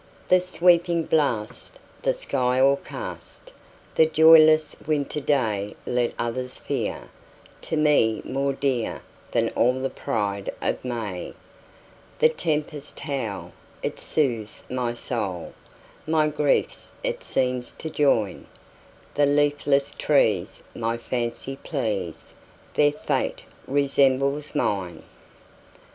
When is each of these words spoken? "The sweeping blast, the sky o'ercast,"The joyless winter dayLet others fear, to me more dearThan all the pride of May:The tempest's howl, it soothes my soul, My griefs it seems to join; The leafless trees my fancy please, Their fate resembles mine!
"The 0.29 0.41
sweeping 0.41 1.03
blast, 1.03 1.77
the 2.01 2.11
sky 2.11 2.59
o'ercast,"The 2.59 4.07
joyless 4.07 4.75
winter 4.87 5.21
dayLet 5.21 6.13
others 6.17 6.57
fear, 6.57 7.11
to 7.61 7.77
me 7.77 8.23
more 8.25 8.53
dearThan 8.53 9.55
all 9.55 9.79
the 9.79 9.91
pride 9.91 10.49
of 10.59 10.83
May:The 10.83 12.29
tempest's 12.29 12.99
howl, 12.99 13.51
it 13.83 13.99
soothes 13.99 14.63
my 14.71 14.95
soul, 14.95 15.53
My 16.07 16.29
griefs 16.29 16.93
it 17.03 17.23
seems 17.23 17.71
to 17.73 17.91
join; 17.91 18.47
The 19.13 19.27
leafless 19.27 19.93
trees 19.95 20.63
my 20.73 20.97
fancy 20.97 21.57
please, 21.57 22.33
Their 22.73 22.91
fate 22.91 23.45
resembles 23.67 24.55
mine! 24.55 25.03